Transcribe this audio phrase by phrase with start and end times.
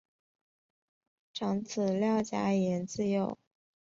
[1.31, 3.43] 长子廖嘉言自幼习大提琴。